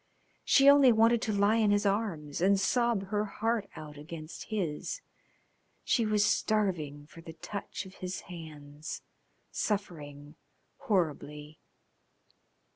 [0.43, 4.99] She only wanted to lie in his arms and sob her heart out against his.
[5.83, 9.03] She was starving for the touch of his hands,
[9.51, 10.37] suffering
[10.77, 11.59] horribly.